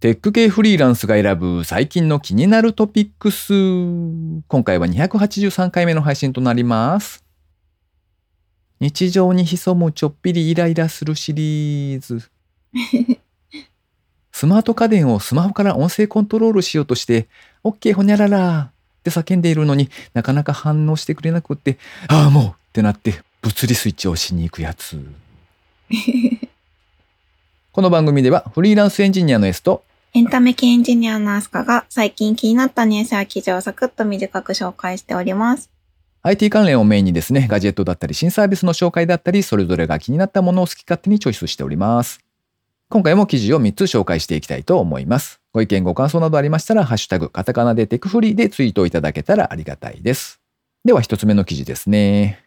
[0.00, 3.52] テック系フリーランスが選ぶ最近の気になるトピックス。
[4.48, 7.22] 今回は283回目の配信となります。
[8.80, 12.30] 日常に潜むちょっぴりイライラするシリーズ。
[14.32, 17.28] スマート家電をスマホから音声コントロールしようとして、
[17.62, 18.70] OK ほにゃらら
[19.00, 21.76] って叫んでいるのになかなか反応してくれなくって、
[22.08, 24.98] ああもうってなって物理スイッチを押しに行くやつ。
[27.72, 35.70] この番組ではフリーランスエンジニアの S とエンタメ系エンジニアのアスカが最近気になったニュースや記事をサクッと短く紹介しております。
[36.22, 42.18] IT 関連をメインにですね、ガジェットだったり新サービスの紹介だったり、それぞれが気になったものを好き勝手にチョイスしております。
[42.88, 45.40] 今回も記事を3つ紹介していきたいと思います。
[45.52, 50.40] ご意見ご感想などありましたら、ハッシュタグ、カタカナでテクフリーでツイートいただけたらありがたいです。
[50.84, 52.44] では1つ目の記事ですね。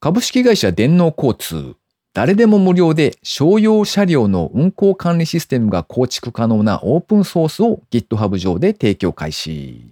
[0.00, 1.76] 株式会社電脳交通。
[2.16, 9.84] 誰でも無料で商用車両の運行管理システムが構築可能なオープンソースを GitHub 上で提供開始。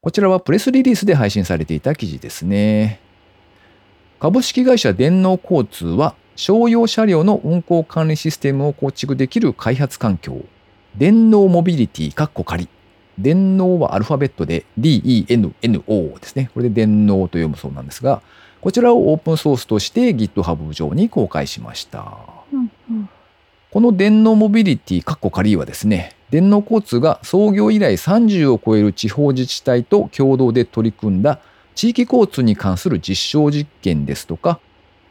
[0.00, 2.98] こちらはプレスリリースで配信されていた記事ですね。
[4.20, 10.46] 株式会社電脳交通は商用車両の運行管理システムを構築できる開発環境、
[10.96, 12.70] 電脳モビリティカッコ仮。
[13.18, 16.50] 電脳はアルファベットで DENNO ですね。
[16.54, 18.22] これで電脳と読むそうなんですが、
[18.64, 22.16] こちらをオープンソースとして GitHub 上に公開しました。
[22.50, 23.08] うんうん
[23.70, 31.40] この電脳モビリティカッコ仮はですね、電脳交通が創業以来30を超える地方自治体と共同で取り組んだ
[31.74, 34.60] 地域交通に関する実証実験ですとか、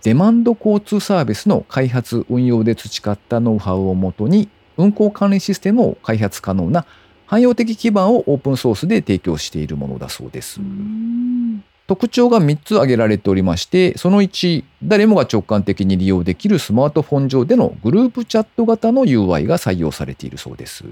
[0.03, 6.85] デマンド交通サービスの開発運用で培ったノウハウをもとに運行管理システムを開発可能な
[7.27, 10.61] 汎用的基盤をオープンソースで提供しているものだそうです。
[10.61, 20.85] うん特徴が3つ挙げられておりまして、その1、誰もが直感的に利用できるスマートフォン上でのグループチャット型の UI が採用されているそうです。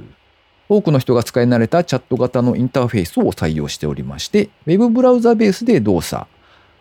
[0.68, 6.28] 多くの人が使い慣れたチャット型のインターフェースを採用しておりまして、ウェブブラウザベースで動作、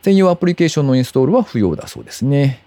[0.03, 2.65] 専用アプリケーションのインストールは不要だそうですね。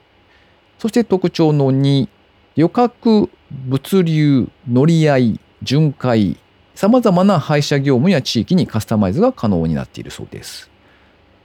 [0.79, 2.07] そして特徴の2、
[2.55, 6.37] 旅客、物流、乗り合い、巡回、
[6.75, 10.72] 様々な配車業務や地域にカスタマイズが可能になっているそうです。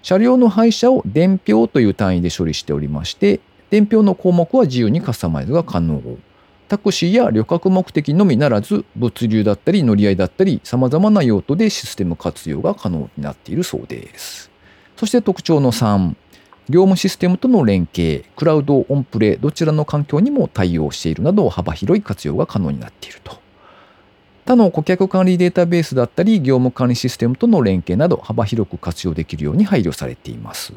[0.09, 6.01] 車両の配車を伝票という単位で処理しておりまして、伝票の項目は自由にカスタマイズが可能。
[6.67, 14.51] タクシーや旅客目的のみならず、物流だったり乗り合いだったり、様々な用途でシステム活用が可能になっているそうです。
[14.97, 16.15] そして特徴の3、
[16.71, 23.37] 業務システムとの連携、クラウド、オンプレ、どちらの環境にも対応しているなど幅広い活用が可能になっていると。
[24.49, 30.73] 他の顧客管理データベースだったり業務管理システムとの連携など幅広く活用できるように配慮されています。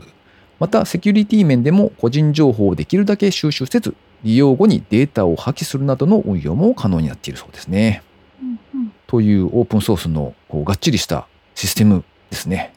[0.59, 3.95] またセキュリティ面でも個人情報をできるだけ収集せず
[4.25, 8.03] 利用後にデータを破棄するなどの運用も可能になっているそうですね。
[8.41, 12.73] うんうんというオープンソースのこうがっちりしたシステムですね。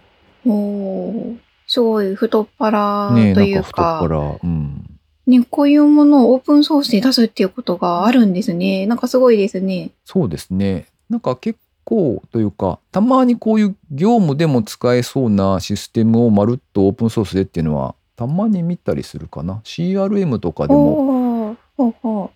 [0.47, 4.19] おーすごい太っ腹ねえとないんか太っうか、腹。
[4.45, 4.84] うん。
[5.27, 8.87] ね、こういうものをオープンソースで出すっていうことがあるんですね。
[8.87, 9.91] なんかすごいですね。
[10.05, 10.87] そうですね。
[11.09, 19.61] なんか結構というか、たまにこういう業務でも使えそうなシステムをまるっとオープンソースでっていうのは、たまに見たりするかな。
[19.65, 21.57] CRM とかでも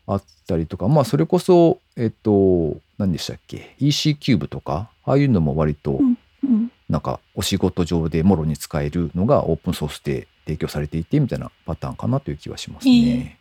[0.06, 6.00] あったりとか、まあそれこそ、えっと、何でしたっけ ?EC キューブとか、ああいうのも割と
[6.88, 13.38] なんかお仕事上でもろに使えるのがオープンソースで提供されていてみたいなパターンかなという気はしますね。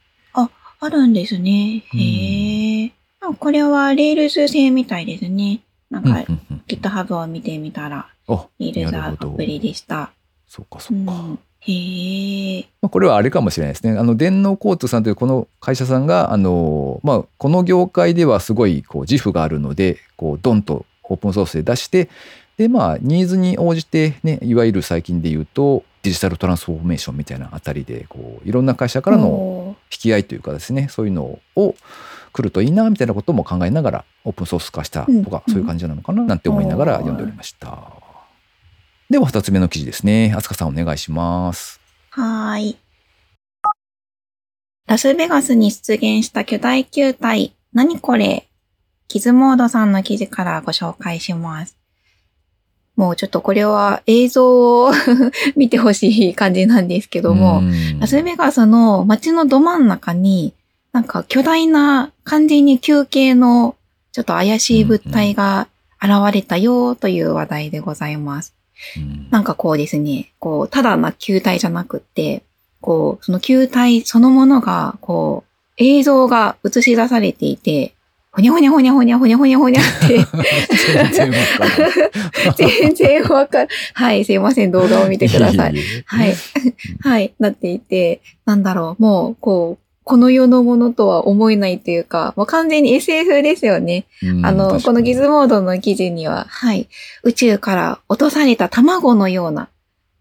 [0.79, 1.84] あるんですね。
[1.94, 2.91] うんへえ。
[3.19, 5.62] あこれは Rails 製みたいですね。
[5.90, 10.12] なんうんか、うんうん GitHub を見てみたら、あ、 Rails アプリでした。
[10.47, 11.13] そうかそううか。
[11.13, 12.66] ん、へえ。
[12.81, 13.97] まあ、これはあれかもしれないですね。
[13.97, 22.09] あの電脳交通さんというこの会社さんがあの、まあ、この業界ではすごいこう自負があるのでこうドンとオープンソースで出して
[22.57, 31.75] でまあニーズに応じてねいわゆる最近で言うとデジタルトランスフォーメーションみたいなあたりでこういろんな会社からの引き合いというかですねそういうのを
[32.34, 37.94] 来るといいなみたいなことも考えながらオープンソース化したとか、うんそういう感じなのかななんて思いながら読んでおりました。
[39.10, 40.33] では2つ目の記事ですね。
[40.36, 41.80] あつかさんお願いします。
[42.10, 42.77] はーい。
[44.88, 47.53] ラスベガスに出現した巨大球体。
[47.74, 48.48] 何これ？
[49.07, 51.76] キズモードさんの記事からご紹介します。
[52.98, 54.92] もうちょっとこれは映像を
[55.56, 60.54] 見てほしい感じなんですけども、うんラスベガスの街のど真ん中に、
[60.92, 63.76] なんか巨大な完全に球形の
[64.12, 65.68] ちょっと怪しい物体が
[66.02, 68.54] 現れたよという話題でございます。
[68.98, 72.44] うんなんかこうですね、こう、ただな球体じゃなくって、
[72.82, 77.94] こう、その球体そのものが、こう、映像が映し出されていて、
[78.38, 80.19] ほにゃほにゃほにゃほにゃほにゃほにゃほにゃって
[82.56, 83.63] 全然わか。
[83.63, 83.69] る。
[83.94, 85.75] はい、すいません、動画を見てください。
[86.06, 86.36] はい。
[87.01, 94.06] はい、なっていて、なんだろう、もう、こう、この世のものとは思えないというか、もう完全に SF ですよね。
[94.44, 96.88] あの、このギズモードの記事には、はい、
[97.24, 99.68] 宇宙から落とされた卵のような、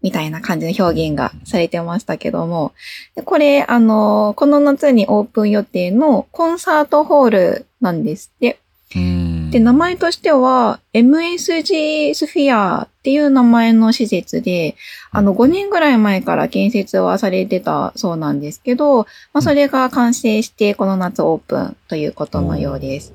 [0.07, 2.71] みたいな感じの表現がされてましたけども、
[3.17, 8.57] でこれ、あの、この夏にオープン予定のコンサートホールなんですって。
[8.95, 14.77] うんで、名前としては、MSG スフィアっていう名前の施設で、
[15.11, 18.99] あの、5年ぐらい前から建設はされてたそうなんですけど、
[19.33, 23.13] まあ、それが完成して、この夏オープンということのようです。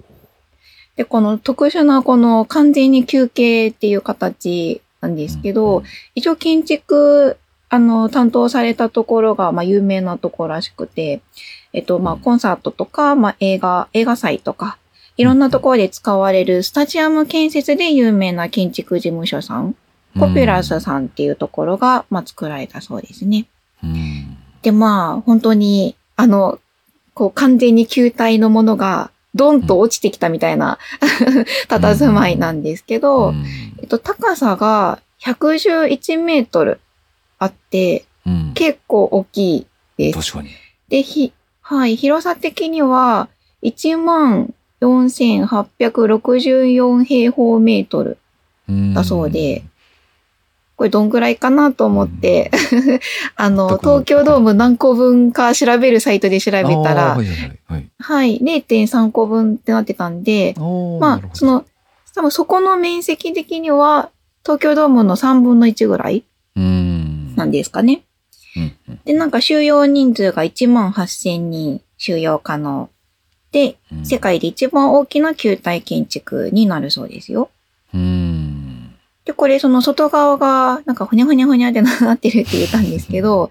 [0.97, 5.83] で、この特殊なこの完全に休憩っていう形なんですけど、
[6.15, 7.37] 一応建築、
[7.69, 11.21] あの、担当されたところが、まあ、有名なところらしくて、
[11.73, 14.79] えっと、まあ、コンサートとか、まあ、映画、映画祭とか、
[15.17, 19.75] いろんなところで使われるスタジアム建設で有名な建築事務所さん、
[20.19, 23.47] コピュラスさんっていうところが、まあ、作られたそうですね。
[23.83, 24.37] うん。
[24.63, 26.61] で、まあ、本当に、あの、
[27.15, 30.79] こう、完全に球体のものが、ドンと落ちてきたみたいな、
[31.69, 33.45] 佇まいなんですけど、うん。
[33.81, 36.81] えっと、高さが111メートル
[37.39, 38.53] あって、うん。
[38.55, 40.33] 結構大きいです。
[40.33, 40.51] 確かに。
[40.89, 43.29] で、ひ、はい、広さ的には、
[43.63, 48.19] 1万4864平方メートル
[48.69, 49.63] うんだそうで、
[50.83, 52.51] これどんぐらいかなと思って、
[53.37, 56.83] あの、全く東京ドーム何個分か調べるサイトで調べたら、はい
[57.19, 57.91] はいはいはい。
[58.01, 60.57] はい、0.3個分ってなってたんで、
[60.99, 61.65] まあその、
[62.17, 64.11] 多分そこの面積的には、
[64.45, 66.25] 東京ドームの3分の1ぐらい
[66.57, 67.37] うん。
[67.37, 68.03] なんですかね。
[68.57, 72.91] うんうんで、なんか収容人数が1万8000人収容可能。
[73.53, 77.51] で、うん世界で一番大きな球体建築になるそうですよ。
[77.95, 78.32] うん。
[79.25, 83.51] で、これその外側がなんかふにゃふにゃふにゃってなってるって言ったんですけど、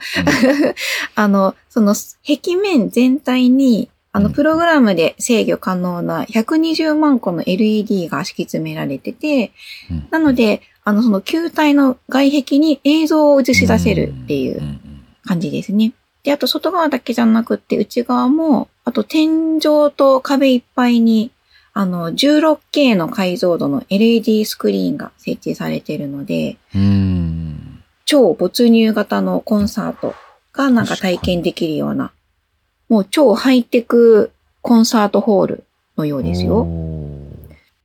[1.16, 1.96] あの、その
[2.28, 4.34] 壁面全体にあのうん。
[4.34, 9.52] プログラムで制御可能な120万個の LED が敷き詰められてて、
[9.90, 10.08] うん。
[10.12, 14.80] なので、あのその球体の外壁に映像を映し出せるっていうん。
[15.24, 15.94] 感じですね。
[16.24, 21.32] で、あと外側だけじゃなくって内側も、あと天井と壁いっぱいに、
[21.74, 27.84] あの、16K の解像度の LED スクリーンが設置されているので、うん。
[28.06, 30.14] 超没入型のコンサート
[30.52, 32.12] がなんか体験できるような、
[32.90, 34.32] もう超ハイテク
[34.62, 35.64] コンサートホール
[35.98, 36.68] のようですよ。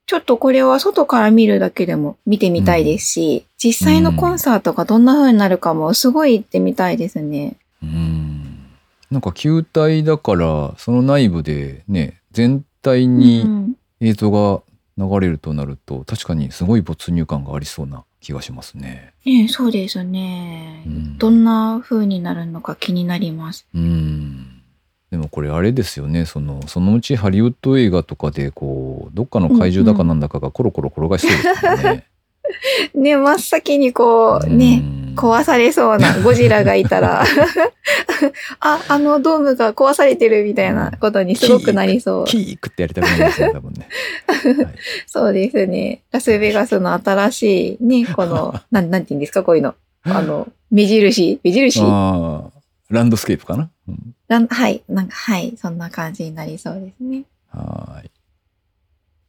[0.07, 7.57] ちょっとこれは外から見るだけでも見てみたいですし、実際のコンサートがどんな風になるかもすごい行ってみたいですね。
[7.83, 8.67] うん。
[9.13, 14.63] なんか球体だから、その内部でね、全体うにん映像が
[14.99, 19.13] 流れるとなると、確かにすごい没入感がありそうな気がしますね。
[19.25, 20.83] ねえそうですね。
[20.87, 23.67] うんどんな風になるのか気になります。
[23.75, 24.63] うん。
[25.11, 32.05] でもこれあれですよね、その、そのうちハリウッド映画とかで、こう、どっかの怪獣だかなんだかがコロコロ転がしそうですよね。
[32.95, 37.25] ね、真っ先にこう、ね、うん壊されそうなゴジラがいたら、
[38.61, 42.25] あ、あのドームが壊されてるみたいなことにすごくなりそう。
[42.27, 43.89] キークってやりたくなりますね、多分ね。
[44.27, 44.75] は い
[45.07, 46.03] そうですね。
[46.13, 49.75] ラスベガスの新しいね、この、 なん、なんて言うんですか、こういうの。
[50.05, 52.51] あの、目印目印ああ、
[52.91, 53.71] ランドスケープかな？
[53.89, 54.83] うんなんはい。
[54.89, 55.55] なんか、はい。
[55.57, 57.25] そんな感じになりそうですね。
[57.51, 58.11] はーい。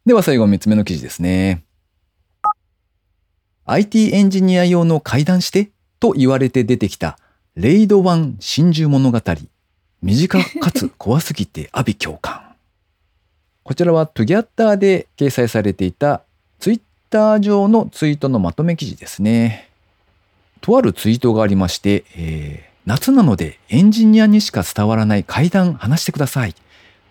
[0.07, 1.63] では最後3つ目の記事ですね。
[3.65, 7.17] IT エンジニア用の階段してと言われて出てきた
[7.55, 9.21] レイドワン真珠物語。
[10.01, 12.55] 短かつ怖すぎて阿鼻共感。
[13.63, 16.21] こちらはトゥギャッターで掲載されていた
[16.59, 19.69] ツイッター上のツイートのまとめ記事ですね。
[20.61, 26.55] とあるツイートがありまして、えー夏なのでエンジニアにしか伝わらない階段話してください。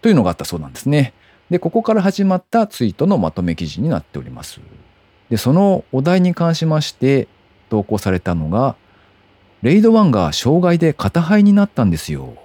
[0.00, 1.12] というのがあったそうなんですね。
[1.50, 4.58] で、ここから始まったツイートのまとめ記事になっております。
[5.28, 7.28] で、そのお題に関しまして
[7.68, 8.76] 投稿されたのが、
[9.62, 12.36] レイド1が障害で片肺になったんですよ。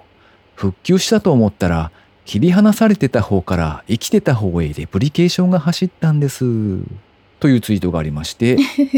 [0.54, 1.90] 復旧したと思ったら、
[2.24, 6.44] 切り離されてた方から生きてた方へレプリケーションが走ったんです。
[7.40, 8.56] というツイートがありまして、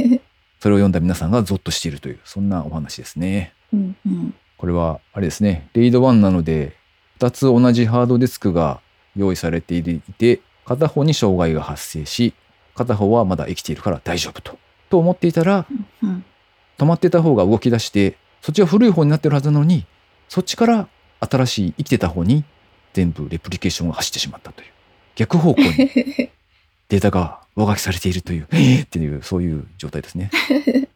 [0.60, 3.52] それを読んだ皆さんがゾッとしているという、そんなお話ですね。
[3.72, 4.34] うんうん。
[4.64, 6.76] これはあれですねレイド1なので
[7.18, 8.80] 2つ同じハードディスクが
[9.16, 12.34] 用意されていて片方に障害が発生し
[12.74, 14.58] 片方はまだ生きているから大丈夫と。
[14.90, 15.66] と思っていたら
[16.02, 16.24] うん
[16.76, 19.86] 止まってた方が動き出してそっちは古い方になってるはずなのに
[20.28, 20.88] そっちから
[21.20, 22.44] 新しい生きてた方に
[22.92, 24.68] 全部レプリケーションが走ってしまったという。
[25.16, 25.68] 逆方向に
[26.88, 28.84] データが上書きされているという、えー！
[28.84, 30.30] っていう、そういう状態ですね。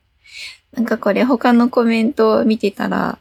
[0.74, 3.18] なんかこれ他のコメントを見てたら、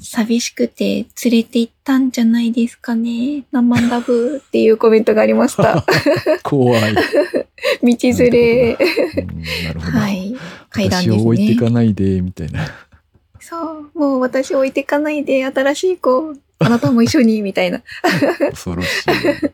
[0.00, 3.44] 寂しくて連れて行ったんじゃないですかね。
[3.52, 5.84] 生ラブっていうコメントがありました。
[6.42, 6.94] 怖い。
[7.82, 8.76] 道連れ。
[8.78, 9.98] うんなるほど。
[9.98, 10.34] はい。
[10.70, 11.56] 階段私ですねを置いてい。
[11.56, 12.66] かないで、みたいな。
[13.40, 13.56] そ
[13.94, 13.98] う。
[13.98, 17.82] もう私置いてかないで、新しい子、あなたも一緒に、みたいな。
[18.50, 19.50] 恐ろしい。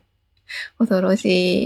[0.78, 1.24] 恐ろし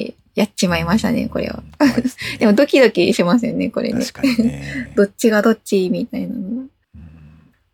[0.08, 0.14] い。
[0.34, 1.62] やっちまいましたね、これは。
[2.38, 4.04] でもドキドキしますよね、これね。
[4.04, 4.92] 確かにね。
[4.96, 6.66] どっちがどっちみたいなの。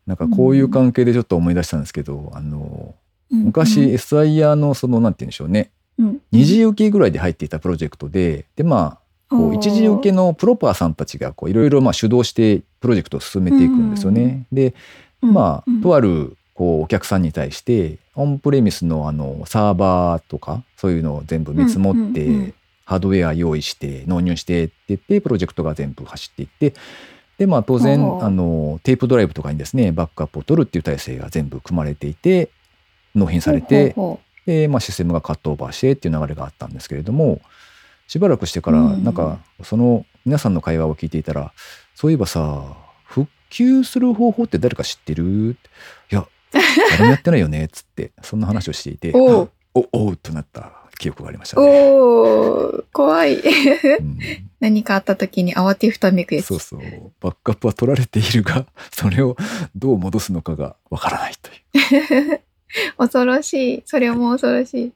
[0.08, 2.94] うんなんかこういう関係でちょっと思い出したんですけど、あの、
[3.30, 3.44] うん。
[3.44, 5.70] 昔、SIR のその、なんて言うんでしょうね。
[5.98, 8.98] うん、二次受けぐらいで入っていたプロジェクトで、で、ま
[9.28, 14.46] あ、こう一次受けのプロパーさんたちがこういろいろまあ主導してプロジェクトを進めていくんですよね。
[14.50, 14.74] で、
[15.20, 22.34] まあ、とは、あるこうお客さんに対してオンプレミスのあのサーバーとかそういうのを全部見積もって、うん。
[22.34, 22.40] うん。
[22.40, 22.54] うん。
[22.86, 26.72] ハードウェア用意して納入してって言ってプロジェクトが全部走っていって
[27.38, 32.50] でまあ当然あのテープドライブとかにですねバックアップを取るっていう体制が全部組まれていて
[33.14, 33.94] 納品されて
[34.44, 37.40] で、まあ、システムがカットオーバーしてっていう流れがあったんですけれども
[38.06, 39.04] しばらくしてからうん。
[39.04, 41.52] なんかその皆さんの会話を聞いていたら
[41.94, 45.56] そういえばさ復旧する方法って誰か知ってる？
[46.10, 46.26] いや
[46.90, 49.50] 誰もやってないよねっつってそんな話をしていておう。
[49.74, 51.70] おおうとなった記憶がありましたうね。
[51.90, 53.36] おー、怖い。
[53.36, 54.18] うん
[54.60, 56.46] 何かあった時に慌てふためくやつ。
[56.46, 56.80] そうそう
[57.20, 59.36] バックアップは取られているが それを
[59.76, 62.40] どう戻すのかがわからないという
[62.98, 63.82] 恐ろしい。
[63.86, 64.92] それも恐ろしい。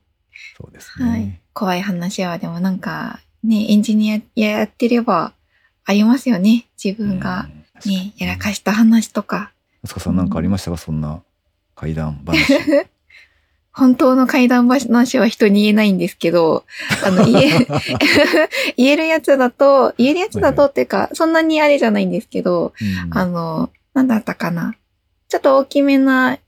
[0.59, 1.09] そうですね。
[1.09, 1.41] はい。
[1.55, 5.33] 怖い話はでもなんか、ね、エンジニアやってれば
[5.85, 6.67] ありますよね。
[6.83, 7.47] 自分が
[7.85, 9.53] うんね、やらかした話とか。
[9.85, 10.77] 息子さんなんかありましたか？
[10.77, 11.23] そんな
[11.75, 12.37] 怪談話。
[13.75, 14.89] 本当の怪談話
[15.19, 16.65] は人に言えないんですけど、
[17.05, 17.67] あの、言え、
[18.77, 23.19] 言えるやつだと、言えるやつだとっていうか、そんなにあれじゃないんですけど、うん。
[23.19, 24.75] あの、なんだったかな。
[25.29, 26.39] ちょっと大きめな、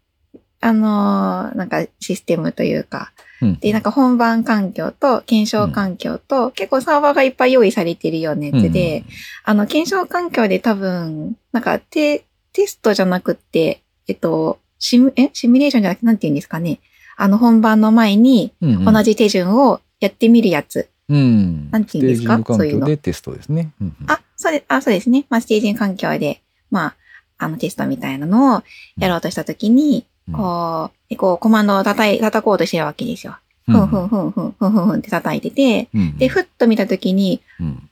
[0.60, 3.58] あの、なんかシステムというか、うん。
[3.58, 9.04] で、なんか本番環境と検証環境と、結構サーバーがいっぱい用意されてるようなやつで、
[9.44, 15.30] あの、検証環境で多分、なんかテ、テストじゃなくって、えっと、シミュ、え？
[15.32, 16.80] シミュレーションじゃなくて、なんて言うんですかね。
[17.16, 18.92] あの、本番の前にうんうん。
[18.92, 20.88] 同じ手順をやってみるやつ。
[21.08, 22.34] うん、なんて言うんですか？
[22.36, 22.80] ステージング環そういうの。
[22.80, 23.72] 境でテストですね。
[23.80, 24.10] うんうん。
[24.10, 25.26] あ、そうで、あ、そうですね。
[25.28, 26.40] まあ、ステージング環境で、
[26.70, 26.96] まあ、
[27.38, 28.62] あの、テストみたいなのを
[28.96, 30.34] やろうとしたときに、うん。
[30.34, 33.36] こう、でこう、コマンドを叩い、叩こうとしてるわけですよ。
[33.66, 37.88] ふんふんふんふんふんふんふんって叩いてて、うんで、ふっと見たときに、うん。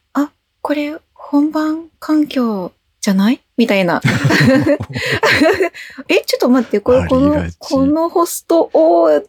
[0.65, 3.42] これ、本番環境じゃない？
[3.57, 4.01] みたいな。
[6.09, 9.23] え、ちょっと待って、これ、このこのホストを、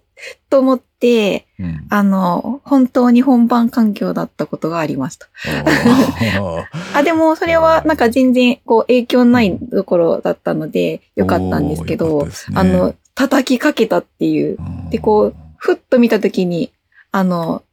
[0.49, 1.85] と思って、うん。
[1.89, 5.27] あの、本当に本番環境だったことがありました。
[6.39, 12.31] あ あ、でも、それは、なんか全然、こう、影響ないところだったので、よかったんですけど、ね。
[12.53, 16.71] あの、叩きかけたっていう、ーでこうふっと見たときに、
[17.11, 17.63] あの、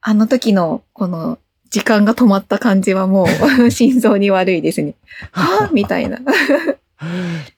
[0.00, 1.38] あの時の、この、
[1.70, 3.26] 時間が止まった感じはも
[3.60, 4.94] う、 心臓に悪いですね。
[5.32, 5.68] は？
[5.68, 6.18] ぁ みたいな。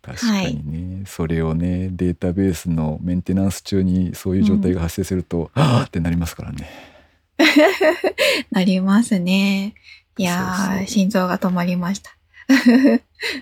[0.02, 6.68] 確かにね、それをねデータベースのメンテナンス中にそういう状態が発生すると、はぁってなりますからね。
[8.52, 9.74] なりますね。
[10.18, 12.10] いや心臓が止まりました。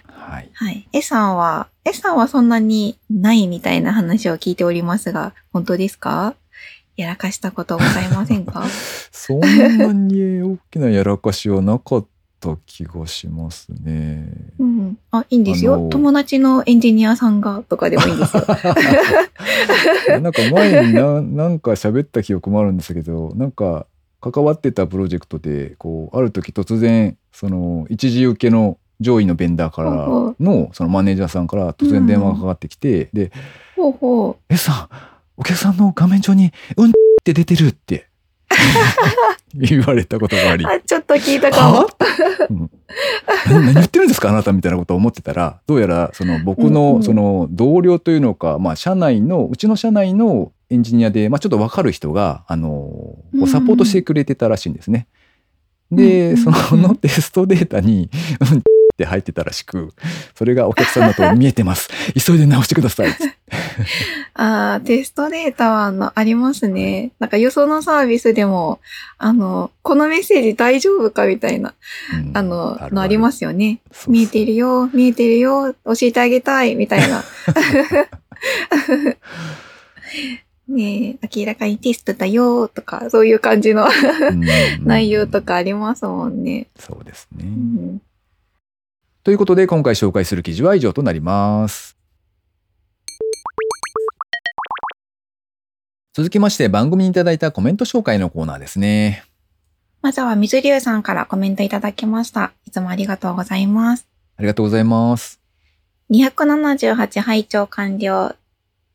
[0.07, 0.51] はい。
[0.55, 0.89] はい。
[0.93, 6.35] エさんは、エさんはそんなにないみたいな話を聞いておりますが、本当ですか？
[6.97, 8.65] やらかしたことございませんか？
[9.11, 12.07] そんなに大きなやらかしはなかっ
[12.41, 14.33] た気がしますね。
[14.59, 14.99] うん。
[15.11, 15.89] あ、いいんですよ。
[15.91, 18.45] 友達のエンジニアさんがとかでもいいんですよ。
[20.21, 23.87] なんか前にななんか喋った記憶もあるんですけどなんか
[24.21, 29.91] 関わってたプロジェクトでこうある時突然その一時受けの上位のベンダーから
[30.39, 33.33] のそのマネージャーさんから突然電話がかかってきて、で
[33.77, 35.10] ほうほ「えさん
[35.41, 36.93] お客さんの画面上に「うん」っ
[37.25, 38.09] て出てるって。
[39.55, 40.65] 言われたことがあり。
[40.65, 40.69] う。
[40.69, 41.77] あ、ちょっと聞いたかも。
[41.79, 41.87] は？
[42.51, 42.71] うん。
[43.47, 44.29] 何何言ってるんですか？
[44.29, 45.61] あなたみたいなことを思ってたら。
[45.67, 53.17] どうやらその僕のその同僚というのか、まあ、社内のうちの社内のエンジニアで、まあ、ちょっと分かる人があの
[53.47, 55.07] サポートしてくれてたらしいんですね。
[55.91, 56.37] うんで、うん。
[56.37, 58.11] そのテストデータに
[58.53, 58.63] 「うん」っ
[58.97, 59.95] て入ってたらしく
[60.35, 61.89] それがお客さんだと見えてます。
[62.15, 63.09] 急いで直してください
[64.35, 67.13] あーテストデータはあのありますね。
[67.19, 68.81] なんかよそのサービスでも、
[69.19, 71.75] あの、このメッセージ大丈夫かみたいな、
[72.15, 73.81] うんあの、るるのありますよね。
[73.93, 77.25] そうそう見えてるよ、見えてるよ、教えてあげたい、みたいな。
[80.69, 84.45] ねえ、明らかにテストだよとか、そういう感じのうん
[84.87, 86.69] 内容とかありますもんね。
[86.79, 87.45] そうですね。
[87.45, 88.01] うん
[89.23, 92.00] ということで今回紹介する記事は以上となります。
[96.13, 99.25] 続きまして番組にいただいたコメント紹介のコーナーですね。
[100.03, 102.53] まずは水流さんからコメントいただきました。
[102.67, 104.09] いつもありがとうございます。
[104.37, 105.41] ありがとうございます。
[106.11, 108.35] 278拝聴完了。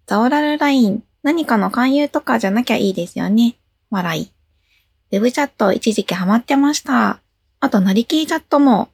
[0.08, 3.56] ザオラルライン、何かの勧誘とかじゃなきゃいいですよね。
[3.92, 4.32] 笑い。
[5.12, 7.22] ウェブチャット一時期ハマってました。
[7.62, 8.90] あと、なりきりチャットも、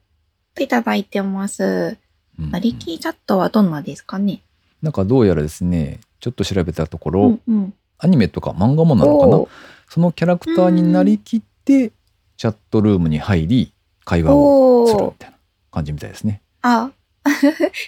[0.54, 1.98] といただいてます。
[2.38, 4.42] うんなりきりチャットはどんなですかね？
[4.80, 7.74] なんかどうやらですね、ちょっと調べたところ、うんうん。
[8.04, 9.44] アニメとか漫画もなのかな？
[9.88, 11.92] そのキャラクターになりきって
[12.36, 13.72] チャットルームに入り
[14.04, 15.36] 会話をするみたいな
[15.70, 16.40] 感じみたいですね。
[16.62, 16.90] あ、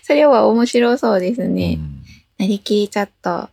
[0.05, 1.79] それは面白そうですね。
[1.79, 2.01] うん
[2.37, 3.49] なりきりチャット。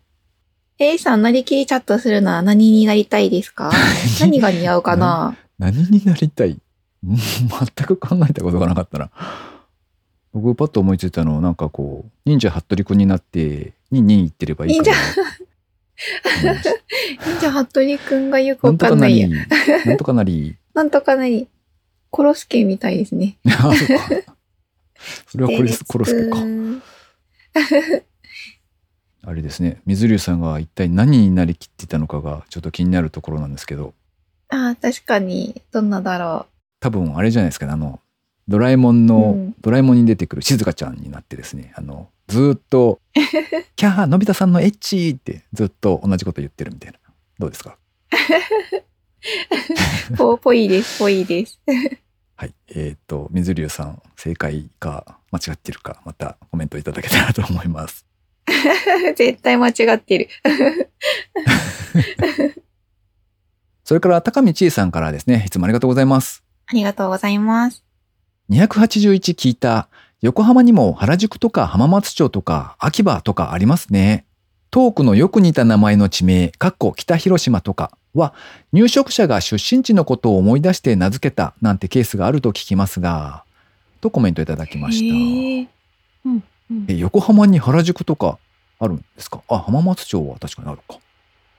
[0.80, 3.72] A さん、なりきりチャットするのは何になりたいですか？
[4.20, 5.38] 何が似合うかな？
[5.60, 5.84] 何？
[5.92, 6.60] になりたい？
[7.04, 9.12] う ん全く考えたことがなかったな。
[10.34, 14.92] 僕パッと思いついたのはなんかこう忍者ハットリくんになってニンニン言ってればいいかな。
[16.46, 19.28] うんじゃあ、服部くんがよくわかんないや。
[19.86, 20.56] なんとかなり。
[20.74, 21.48] なんとかなり、
[22.10, 23.38] コロスケみたいですね。
[23.48, 23.88] あそう
[24.24, 24.36] か。
[25.28, 26.38] それはコリスコロスケか。
[29.24, 33.94] あれですね水流さんが一体何になりきっていたのかがちょっと気になるところなんですけど
[34.50, 36.48] ああ、確かに、どんなだろ
[36.82, 38.00] 多分あれじゃないですかねあの
[38.48, 43.02] ドラえもんの、うんドラえもんに出てくる静香ちゃんになってですねあのずーっと
[43.76, 46.98] 「キャーのび太さんのエッチ!」ってずっと同じこと言ってるみたいな
[47.40, 47.78] どうですか？
[50.14, 50.16] う。
[50.18, 51.60] ぽ、ぽいです、ぽいです。
[52.38, 58.06] はいえっ、と水流さん正解か間違ってるかまたコメントいただけたらと思います
[59.16, 60.30] 絶対間違ってる。
[63.84, 67.84] それから高見千恵さんからですねいつもありがとうございますありがとうございます。
[68.50, 69.90] 281聞いた
[70.22, 74.28] 横浜にも原宿とか浜松町とか秋葉とかありますね。
[74.70, 78.36] トークのよく似た名前の地名、かっこ北広島とかは
[78.72, 83.44] 入植者が出身地のことを思い出して名付けたなんてケースがあると聞きますが、
[84.00, 85.16] とコメントいただきました。
[85.16, 85.68] へえ
[86.26, 86.86] うん、うん。
[86.88, 88.38] え横浜に原宿とか
[88.78, 89.42] あるんですか？
[89.48, 91.00] あ、浜松町は確かにあるか。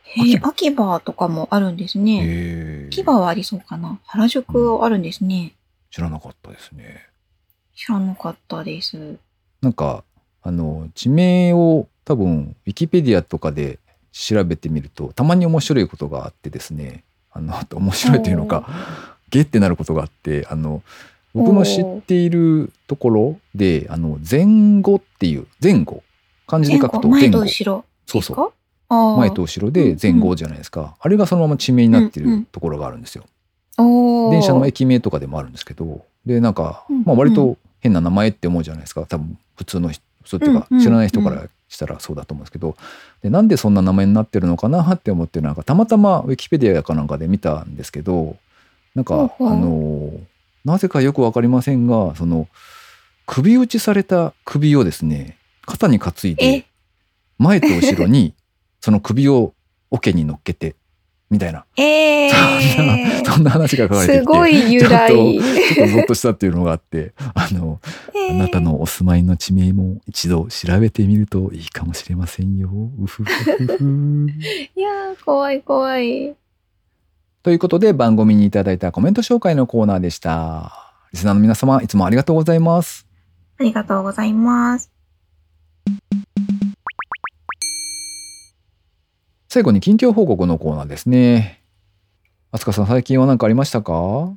[0.05, 2.21] へえ秋葉とかもあるんですね。
[2.23, 3.99] へ秋葉はありそうかな。
[4.07, 5.55] 原宿あるんですね。
[5.91, 7.09] 知らなかったですね。
[7.75, 9.17] 知らなかったです。
[9.61, 10.05] なんか
[10.43, 13.79] あの地名を多分ウィキペディアとかで
[14.13, 17.05] 調べてみるとたまに面白いことがあってですね。
[17.33, 18.69] あの 面白いというのか
[19.31, 20.83] ゲってなることがあってあの
[21.35, 26.03] 僕の知っているところであの前後っていう前後。
[26.47, 27.85] 漢字で書くと前前後。
[28.07, 28.53] そうそう。
[29.19, 32.41] 前と後ろで前後じゃないですか、あれがそのまま地名になってうんうん。
[32.41, 33.25] るところがあるんですよ。
[33.79, 34.31] おー。
[34.33, 39.07] 電車の駅名とかでもあるんですけどでなんか、うんまあ、割と変な名前って思うじゃないですか。
[39.07, 42.77] 多分普通の人普通っていうか知らない人からしたらそうだと思うんですけど。
[43.23, 48.37] でなんでそんな名前になってるのかなって思ってなんかたまたまウィキペディアかなんかで見たんですけど
[48.95, 50.13] なんかあの
[50.65, 52.49] なぜかよく分かりませんがその
[53.27, 56.65] 首打ちされた首をですね肩に担いでえ、
[57.39, 58.35] 前と後ろに
[58.81, 59.55] その首を
[59.91, 60.75] 桶に乗っけて
[61.33, 65.09] みたいなえそんなー、 そんな話が書かれてきてすごい由来。
[65.11, 67.81] ちょっとゾッとしたっていうのがあって、あの、
[68.15, 72.71] えーあなたのお住まいの地名も一度調べてみるといいかもしれませんよ。
[73.01, 74.31] うふふふふ。
[74.75, 76.35] いやー、怖い怖い。
[77.43, 80.95] ということで番組にいただいたコメント紹介のコーナーでした。
[81.13, 83.07] リスナーの皆様、いつもありがとうございます。
[83.59, 84.92] ありがとうございます。
[89.53, 91.61] 最後に近況報告のコーナーですね。
[92.53, 94.33] あつかさん、最近は何かありましたか？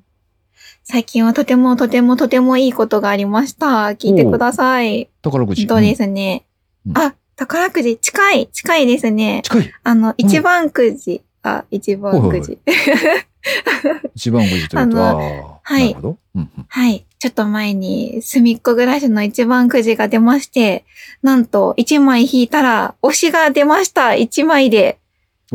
[0.83, 3.67] 最近はとてもとてもとてもいいことがありました。
[3.97, 5.09] 聞いてください。
[5.21, 5.67] 宝くじ。
[5.67, 6.43] どうでうんすね。
[6.85, 9.39] うんあ、宝くじ、近い、近いですね。
[9.45, 11.21] 近いあの、一番くじ。
[11.43, 12.59] あ、一番くじ。
[14.15, 16.17] 一番くじというとあは、はいなるほど。
[16.35, 17.05] うんうんはい。
[17.19, 20.83] ちょっと前に、隅っこ暮らしの一番くじが出まして、
[21.23, 24.13] なんと、一枚引いたら、推しが出ました。
[24.13, 24.99] 一枚で。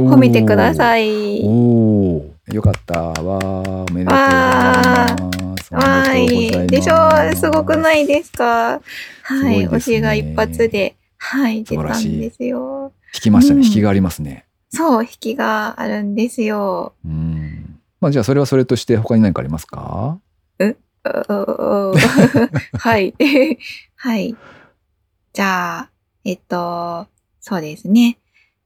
[0.08, 1.40] 褒めてください。
[1.44, 5.74] おおーよかったわーおめでとうございます。
[5.74, 6.66] わーおめでとうござい。
[6.68, 8.80] でしょすごくないですか？
[9.22, 9.58] はい。
[9.60, 11.86] ね推しが一発で、はい、出たん
[12.20, 12.92] ですよ。
[13.14, 13.60] 引きましたね。
[13.60, 14.46] うん引きがありますね。
[14.72, 16.92] そう、引きがあるんですよ。
[17.04, 17.78] うん。
[18.00, 20.18] まあじゃあそれはそれとして他に何かありますか？
[20.58, 21.94] ううう
[22.78, 23.14] はい。
[23.96, 24.36] はい。
[25.32, 25.90] じゃあ、
[26.24, 27.06] えっと、
[27.40, 28.18] そうですね。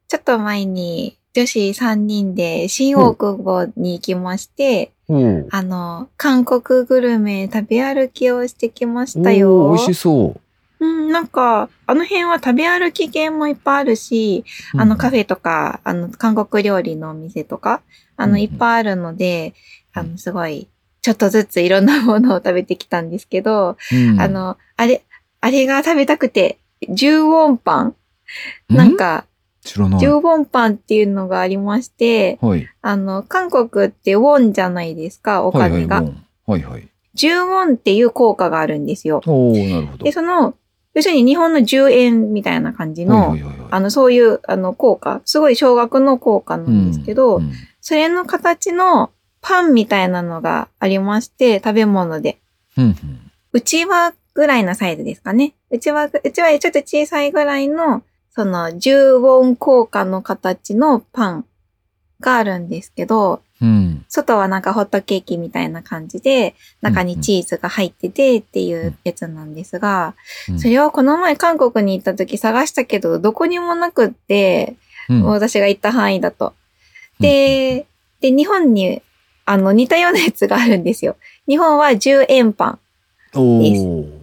[0.09, 9.67] ちちょっと前に女子3人で新大久保に行きまして、おーあの、韓国グルメ食べ歩きをしてきましたおよ。
[9.67, 10.41] ー美味しそう。
[10.79, 14.45] うん、なんか、あの辺は食べ歩き系もいっぱいあるし、
[14.79, 17.83] あのカフェとか、あの韓国料理のお店とか、
[18.17, 18.37] あのうん。
[18.37, 19.55] うんいっぱいあるので、
[19.97, 20.69] うんあのすごい、
[21.03, 24.21] ちょっとずついろんなものを食べてきたんですけど、うん。
[24.21, 25.03] あ、の、あれ、
[25.41, 27.97] あれが食べたくて、十ウォンパン
[28.69, 29.27] なんか、
[29.65, 30.01] 知らない。
[30.01, 32.69] 十ウォンパンっていうのがありまして、はい。
[32.83, 35.81] あの、韓国ってウォンじゃないですか、おはいはい。
[35.83, 36.01] 金が。
[36.03, 36.89] ボンはいはい。
[37.17, 39.23] 10ウォンっていう効果があるんですよ。
[39.27, 40.05] おおなるほど。
[40.05, 40.55] で、その、
[40.95, 47.53] 要するに日本の10円みたいな感じの、はいはいはいはいあの、そういう、あの、効果、すごい少額の効果なんですけど、うんうん
[47.87, 49.11] それの形の
[49.43, 52.39] パンみたいなのがありまして、食べ物で。
[52.79, 52.97] うんうん
[53.53, 55.55] うちわぐらいのサイズですかね。
[55.71, 58.03] うちわぐ、うちわよりちょっと小さいぐらいの、
[58.35, 61.45] その、10ウォン効果の形のパン
[62.21, 64.05] があるんですけど、うん。
[64.09, 70.17] 外はなんかホットケーキみたいな感じで、中にチーズが入っててっていうやつなんですが、
[70.49, 74.77] うんそれをこの前韓国に行った時探したけど、どこにもなくって、
[75.09, 76.55] うん私が行った範囲だと。
[77.21, 77.87] で、
[78.21, 79.01] で、日本に、
[79.45, 81.17] あの、似たようなやつがあるんですよ。
[81.47, 82.79] 日本は10円パン。
[83.35, 84.14] おですー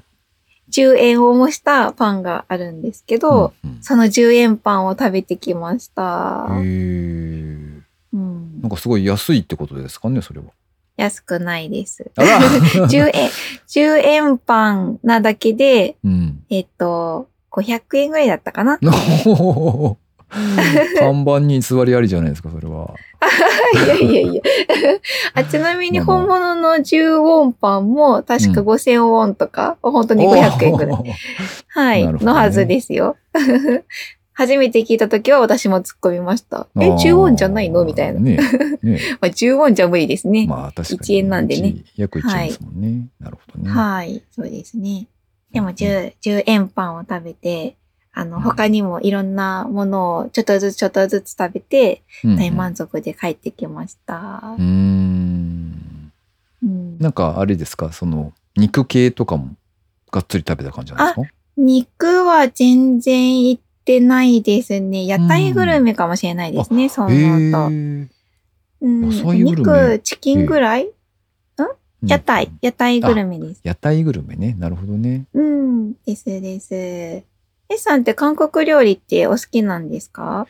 [0.71, 6.47] 10円を模したパンがあるんですけど、うんうんその10円パンを食べてきました。
[6.51, 7.81] へー
[8.13, 10.45] うんなんかすごい安いってことですかね、それは。
[10.97, 12.12] 安くないです。
[12.15, 12.39] あら
[12.88, 13.29] 10円、
[13.67, 16.43] 10円パンなだけで、うん。
[16.49, 18.77] えっと、500円ぐらいだったかな
[21.00, 22.94] 看板に座りありじゃないですか、それは。
[23.74, 24.41] いやいやいや。
[25.36, 31.04] あ、ちなみに本物の10ウォンパンも確かうん5000ウォンとか、本当に500円ぐらい。
[31.67, 33.17] はい、ねのはずですよ。
[34.34, 36.67] 初めて聞いた時は私も突っ込みました。
[36.80, 37.84] え、あー10ウォンじゃないの？
[37.84, 38.20] みたいな。
[38.20, 38.38] ね
[38.82, 40.48] ねまあ、10ウォンじゃ無理ですね。
[40.48, 41.00] まあ確かに。
[41.00, 41.84] 1円なんでね一。
[41.98, 43.08] 約1円ですもんね。
[43.20, 43.70] なるほどね。
[43.70, 45.08] はい、そうですね。
[45.52, 47.76] でも10、10円パンを食べて、
[48.13, 54.63] あの、他にもいろんなものをちょっとずつちょっとずつ食べて、うんうん大満足で帰ってきましたうー。
[54.63, 56.12] ん。
[56.63, 59.56] うんなんかあれですか、その肉系とかも
[60.12, 61.34] がっつり食べた感じなんですか？
[61.58, 65.06] 肉は全然行ってないですね。
[65.06, 67.58] 屋台グルメかもしれないですね、そうへ思うと。
[67.69, 68.08] ー
[68.82, 70.89] うん、野菜グルメ肉、チキンぐらい、
[72.06, 73.62] 屋台、屋台グルメです。
[73.63, 74.56] 屋台グルメね。
[74.60, 75.26] なるほどね。
[75.34, 77.24] うん、ですです。
[77.71, 80.47] エさんって韓国料理ってお好きなんですか？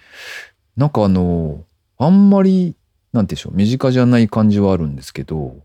[0.76, 1.64] なんかあの、
[1.98, 2.76] あんまり、
[3.14, 5.58] なんでしょう、身近じゃない感じはあるんですけど、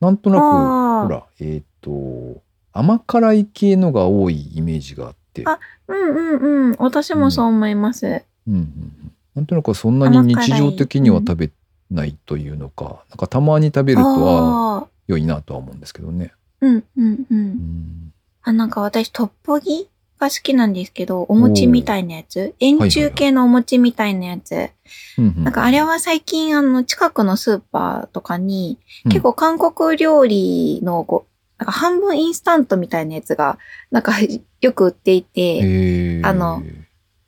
[0.00, 6.76] なんとなく、ほら、えっ、と、甘辛い系のが多いイメージがあって、あうんうんうん。
[6.78, 8.06] 私もそう思います。
[8.06, 8.54] うん。
[8.54, 11.50] うんうんなんとなくそんなに日常的には食べ
[11.90, 16.32] ないというのか、なんかたまに食べるとは良いなとは思うんですけどね。
[16.60, 17.26] うんうんう。
[17.30, 18.12] うんん。
[18.42, 19.88] あ、なんか私、トッポギ？
[20.18, 22.54] が好きなんですけど、お餅みたいなやつ？
[22.60, 24.70] 円柱系のお餅みたいなやつ。
[25.18, 25.44] うんうん。
[25.44, 29.12] なんかあれは最近あの近くのスーパーとかにうん。
[29.12, 33.58] 結構韓国料理のこう、なんか半分インスタントみたいなやつが
[33.90, 34.12] なんか
[34.60, 36.62] よく売っていて、あの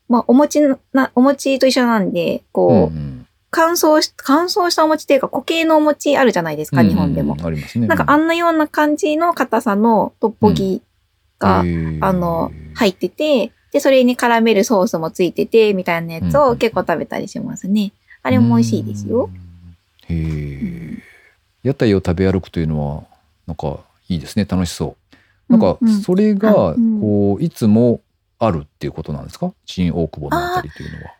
[0.09, 3.27] まあお餅のな、お餅と一緒なんで、こう、うんうん。
[3.49, 7.41] 乾燥し、乾燥したお餅っていうか固形のお餅あるじゃないですか、日本でもうん。
[7.41, 7.87] うんありますね。
[7.87, 10.83] なんかあんなような感じの硬さのトッポギ
[11.39, 17.93] が、あの、入ってて、で、それに絡めるソースもついてて、みたいなやつうんを結構食べたりしますね。
[18.23, 19.25] あれも美味しいですよ。。
[19.25, 19.37] うん
[20.09, 21.03] へえ。
[21.63, 23.05] 屋台を食べ歩くというのは、
[23.47, 24.45] なんかいいですね。
[24.45, 24.97] 楽しそ
[25.49, 25.53] う。
[25.53, 28.01] なんかそれあがうんこういつも
[28.39, 29.53] あるっていうことなんですか？
[29.65, 31.15] 新大久保のあたりというのは。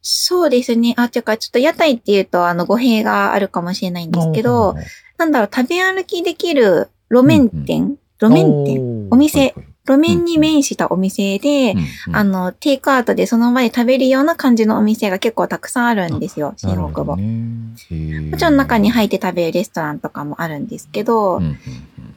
[0.00, 0.94] そうですね。
[0.98, 4.74] あ、ていうか、ちょっと屋台っていうと、あの、語弊があるかもしれないんですけど、
[5.16, 7.96] なんだろう、食べ歩きできる路面店、
[8.28, 9.54] 路面店お店。
[9.86, 11.74] 路面に面したお店で、
[12.10, 17.16] あの、の、テイクアウトでその場で食べるような感じのお店が結構たくさんあるんですよ、新大久保。
[17.16, 21.58] ももちろん中に入っって食べるレストランとかもあるんですけど、うんうん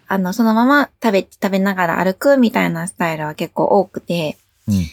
[0.10, 4.84] あの、そのまま食べ、食べながら歩くみたいなスタイルは結構多くて、うんうん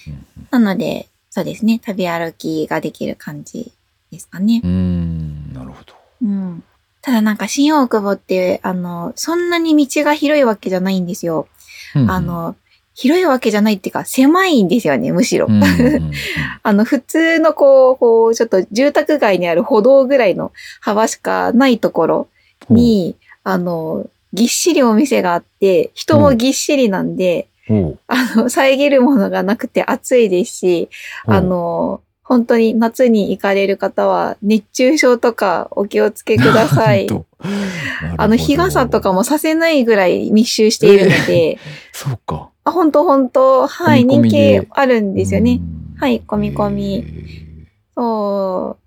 [0.51, 3.73] なので、そうですね、食べ歩きができる感じ
[4.11, 4.61] ですかね。
[4.63, 4.67] う。
[4.67, 5.53] んうん。
[5.53, 5.95] なるほど。
[6.23, 6.63] うん。
[7.05, 11.49] ただなんか新大久保って、あの、そんなに道が広いわけじゃないんですよ。
[11.95, 12.11] うんうん。
[12.11, 12.57] あ、の、
[12.95, 15.45] 広いわけじゃないっていうか、狭いんですよね、むしろ。
[15.47, 16.13] うんうんうん
[16.67, 22.29] あの、普通のこう、こう、ちょっと住宅街にある歩道ぐらいの幅しかないところ
[22.71, 27.49] に、あの、ぎっしりお店があって、人もぎっしりなんで、
[28.07, 30.89] あの、遮るものがなくて暑いですし、
[31.27, 37.07] あの、本当に夏に行かれる方は熱中症とかお気をつけください。
[38.17, 39.15] あの日傘とかも。
[39.15, 41.59] もさせないぐらい密集しているので、
[41.93, 42.51] そうか。
[42.65, 45.61] あ本当本当はい、人で気あるんですよね。
[45.61, 48.85] うんはい込み込みへーそう。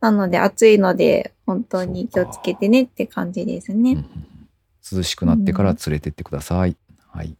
[0.00, 3.92] なので暑いので本当に気をつけてねって感じですね。
[3.92, 4.06] うんうん
[4.92, 6.76] 涼しくなってから連れてってください。
[7.12, 7.36] はい。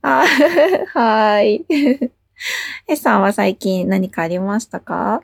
[0.00, 0.24] あ
[0.94, 2.10] はーい。
[2.88, 5.22] えさんは最近何かありましたか？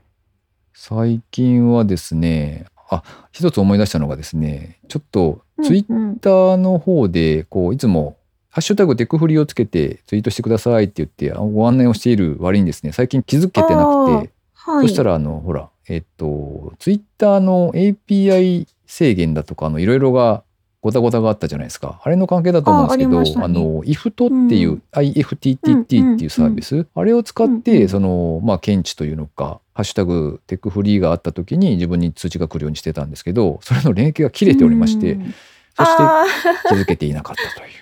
[0.75, 8.17] 最近はですね、あ、一つ思い出したのがですね、ちょっとツイッターの方で、こう、いつも、
[8.51, 14.89] ハッシュタグテクフリをつけてツイートしてくださいって言ってあご案内をしている割にですね、最近気づけてなくて、はい。
[14.89, 20.43] そしたら、あの、ほら、えっと、ツイッターの API 制限だとか、いろいろが、
[20.83, 22.01] ごたごたがあったじゃないですか。
[22.03, 35.35] あれの関係だと思うんですけど、あ,、あねの、IFT っていう、うん IFTTT っていうサービス、あれを使って、うんうんその、まあ、検知というのか、ハッシュタグテックフリーがあった時に自分に通知が来るようにしてたんですけど、それの連携が切れておりまして、うん
[35.75, 36.27] そしてあ
[36.69, 37.73] 気づけていなかったという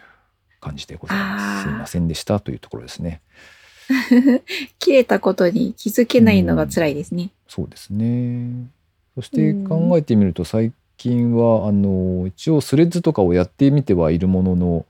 [0.61, 1.63] 感じでございます。
[1.65, 3.21] すいませんでしたというところですね。
[3.89, 4.43] ー
[4.79, 7.31] 切れたことに気づけないのが辛いですね。
[7.49, 8.69] そうですね。
[9.17, 14.87] そして考えてみると最近はあの一応スレッズとかをやってみてはいるものの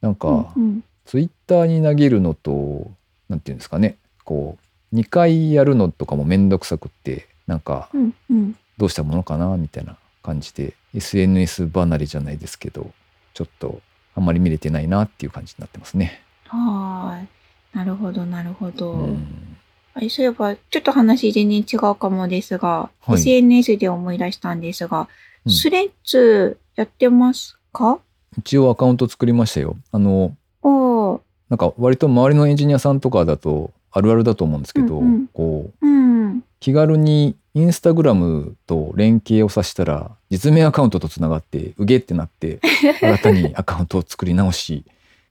[0.00, 2.90] なんかうんうんツイッターに投げるのと
[3.28, 4.58] なんていうんですかねこ
[4.92, 12.90] う2回やるのとかもめんどくさくってなんかうんうんどうしたものかなみたいな感じで SNS 離れじゃないですけど
[13.34, 13.80] ちょっと
[14.16, 16.22] あんまり見れてないなっていう感じになってますね。
[16.46, 17.28] はーい。
[17.72, 18.92] なるほど、なるほど。
[18.92, 19.56] うん
[19.94, 23.14] あそういえば、ちょっと話全然違うかもですが、はい。
[23.14, 25.08] SNS で思い出したんですが、
[25.44, 25.52] うん。
[25.52, 27.98] スレッズやってますか？
[28.38, 29.76] 一応アカウント作りましたよ。
[29.92, 31.20] あのおー。
[31.48, 35.26] なんか割と周りのエンジニアさんとかだとあるあるだと思うんですけど、うんうん。
[35.28, 36.44] こううん。
[36.60, 42.60] 気軽にインスタグラムと連携をさせたら実名アカウントとつながってうげってなって
[43.00, 44.84] 新たにアカウントを作り直し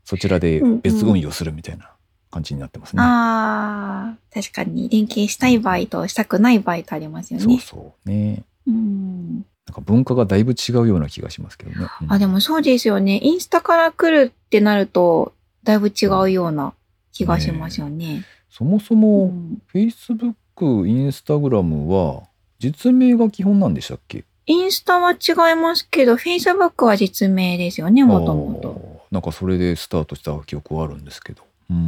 [0.03, 1.91] そちらで別運用するみたいな
[2.31, 3.01] 感じになってますね。
[3.01, 7.45] ああ、確かに連携したい場合としたくない場合とありますよね。
[7.45, 8.43] そうそうね。
[8.67, 9.35] うん。
[9.35, 11.87] なんか文化がだいぶ違うような気がしますけどね。
[12.01, 13.19] うんあ、でもそうですよね。
[13.21, 16.73] インスタから来るってなると、だいぶ違うような
[17.11, 18.25] 気がしますよね。
[18.49, 22.23] そもそうもん Facebook、Instagram は
[22.57, 24.25] 実名が基本なんでしたっけ？
[24.47, 25.15] インスタは違
[25.53, 29.01] いますけど、Facebook は実名ですよね、もともと。
[29.11, 31.43] なんかそれでスタートした記憶はあるんですけど。
[31.69, 31.75] うー。
[31.75, 31.79] う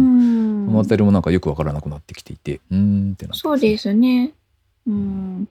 [0.00, 4.32] んんこの辺りもなんかよくわからなくなってきていて、うーんってなってそうですすね。
[4.86, 5.48] うん。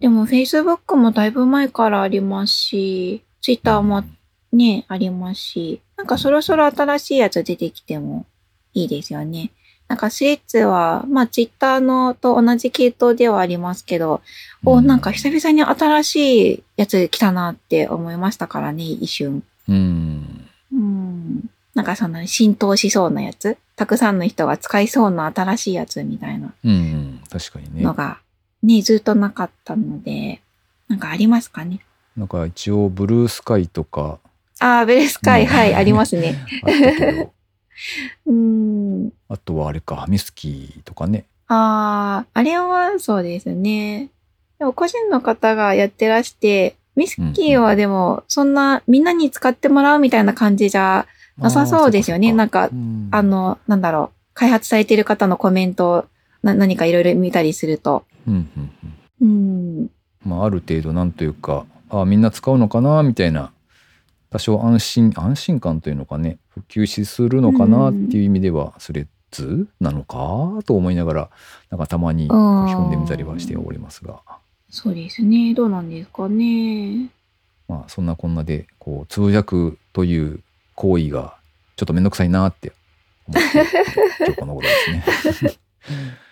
[0.00, 4.04] でも Facebook もだいぶ前からありますし、Twitter も
[4.52, 8.26] ね、ありますし、なんかそろそろ新しいやつ出てきても
[8.72, 9.50] いいですよね。
[9.86, 14.22] なんかスレッズは、まあ Twitter のと同じ系統ではありますけど、
[14.64, 19.42] お、なんか久々に新しいやつ来たなって思いましたからね、一瞬。
[19.68, 20.33] うん。
[21.74, 21.78] うん。
[21.78, 27.92] なんかその浸透しそうなやつ、たくさんの人が使いそうな新しいやつみたいなうん、うん、確かにねの。
[27.92, 28.20] が
[28.62, 30.40] ね、ずっとなかったので、
[30.88, 31.80] なんかありますかね？
[32.16, 34.18] なんか一応ブルースカイとか
[34.60, 36.36] ああ、ベルスカイ、うんはい、ありますね。
[36.62, 37.32] あったけど、
[38.26, 39.12] うん。
[39.28, 41.24] あとはあれか、ミスキーとかね。
[41.48, 44.10] ああ、あれはそうですね。
[44.60, 51.06] でも個人の方がやってらして、ミスキーはでも、そんなみんなに使ってもらうみたいな感じじゃ
[51.38, 52.32] なさそうですよね。
[52.32, 56.04] なんか、うんあの、なんだろう、開発されてる方のコメントを
[56.42, 58.04] な何かいろいろ見たりすると。
[58.28, 58.70] うんうん
[59.20, 59.90] うんうん。
[60.24, 63.52] まあ、ある程度なんというかあみんな使うのかなみたいな
[64.30, 71.30] 多少安心安心感というのかね普及しするのかなっていう意味ではスレッズなのかと思いながら
[71.70, 74.20] なんかたまに書き込んでみたりはしておりますが
[74.70, 75.54] そうですね。
[75.54, 77.08] どうなんですかね。
[77.68, 80.40] まあそんなこんなでこう通訳という
[80.74, 81.36] 行為が
[81.76, 82.72] ちょっとめんどくさいなって
[83.28, 83.58] 思って
[84.18, 85.54] 今日この頃ですね。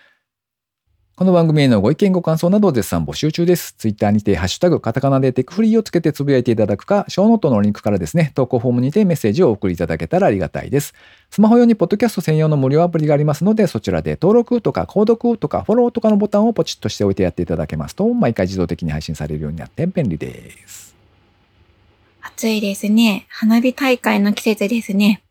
[1.15, 3.75] この番組へのご意見ご感想など絶賛募集中です。
[3.77, 10.95] ツイッターにてハッシュタグカタカナでテクフリーをつけてつぶやいていただくか、ショーノートのリンクからですね、投稿フォームにてメッセージをお送りいただけたらありがたいです。
[11.29, 20.92] スマホ用にポッドキャスト専用の無料アプリがありますので、そちらで登録とか購読とかフォローとかのボタンをポチッとしておいてやっていただけますと、毎回自動的に配信されるようになって便利です。
[22.25, 23.25] 暑いですね。
[23.29, 25.23] 花火大会の季節ですね。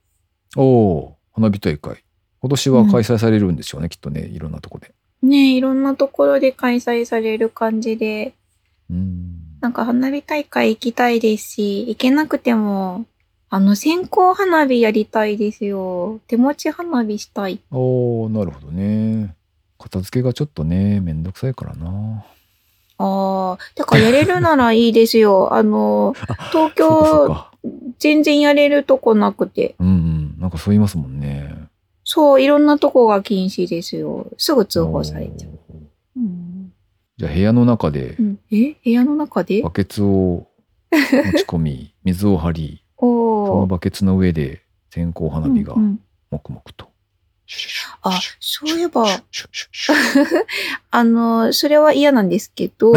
[0.56, 2.04] おお、花火大会。
[2.40, 4.92] 今年は開催されるんでしょうね、きっとね、いろんなとこで。
[5.22, 8.34] ねいろんなところで開催される感じで、
[8.90, 9.58] うん。
[9.60, 13.06] なんか花火大会行きたいですし、行けなくても、
[13.48, 16.20] あの、線香花火やりたいですよ。
[16.26, 17.60] 手持ち花火したい。
[17.70, 19.34] おおなるほどね。
[19.78, 22.24] 片付けがちょっとね、めんどくさいからな。
[23.02, 25.52] ああ、だからやれるならいいですよ。
[25.54, 26.14] あの、
[26.52, 27.52] 東京、か。
[27.98, 29.74] 全然やれるとこなくて。
[29.78, 30.34] うんうん。
[30.38, 31.54] なんかそう言いますもんね。
[32.04, 34.26] そう、いろんなとこが禁止ですよ。
[34.36, 35.52] すぐ通報されちゃう。
[36.16, 36.72] うん
[37.18, 38.74] じゃあ部屋の中でうん、え？
[38.84, 39.62] 部屋の中で？
[39.62, 40.48] バケツを
[40.90, 40.98] 持
[41.38, 43.06] ち込み、 水を張り、そ
[43.60, 46.91] のバケツの上で線香花火がうんうん黙々と。
[48.02, 49.06] あそういえば、
[50.90, 52.92] あの、それは嫌なんですけど、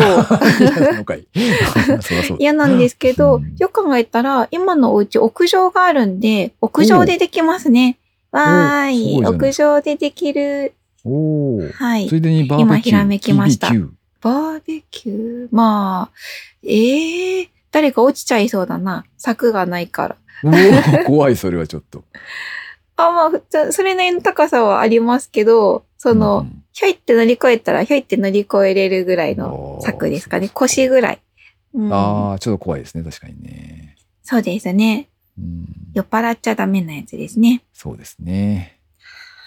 [2.40, 7.98] 嫌な んですけど、うんよく考えたら、今のお家屋上があるんで、屋上でできますね。
[8.32, 10.74] わーい屋上でできる。
[11.74, 12.16] はいつ。
[12.16, 12.66] いでにバーベキュー。
[12.66, 13.90] 今ひらめきました BBQ
[14.22, 15.48] バーベキュー？
[15.52, 16.18] まあ、
[16.64, 19.06] ええ誰か落ちちゃいそうだな。
[19.18, 20.16] 柵がないから。
[21.06, 22.04] 怖い、それはちょっと。
[22.98, 30.50] あ、まあ、普通、それなりの高さはありますけど、その、うんひょいって乗り越えたら、ひょいって乗り越えれるぐらいの柵ですかね。
[30.50, 31.22] 腰ぐらい。
[31.74, 33.96] うん、ああ、ちょっと怖いですね、確かにね。
[34.24, 35.08] そうですね。
[35.40, 37.64] うん、酔っ払っちゃダメなやつですね。
[37.72, 38.82] そうですね。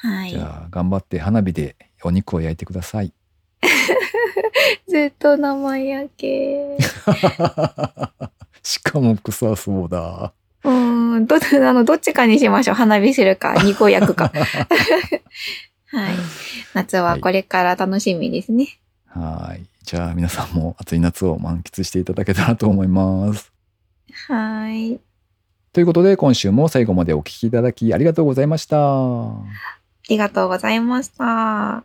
[0.01, 0.39] はいじ。
[0.39, 3.13] ゃあ、頑張って花火でお肉を焼いてください。
[4.89, 6.79] ずっと生焼け。
[8.63, 10.33] しかも臭そうだ。
[11.19, 11.37] うーん、ど、
[11.69, 12.75] あの、どっちかにしましょう。
[12.75, 14.33] 花火するか、 肉を焼くか。
[15.91, 16.15] はい。
[16.75, 18.67] 夏はこれから楽しみですね。
[19.07, 19.65] はい。
[19.83, 23.53] じゃあ、皆さんも暑い夏を満喫していただけたらと思います。
[24.29, 25.01] はい。
[25.73, 28.77] ということで、今週も最後までお聞きいただきありがとうございました。
[28.79, 29.43] あ
[30.09, 31.85] りがとうございました。